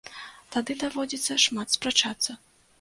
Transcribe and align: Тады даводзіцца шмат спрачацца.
Тады 0.55 0.77
даводзіцца 0.85 1.39
шмат 1.45 1.77
спрачацца. 1.77 2.31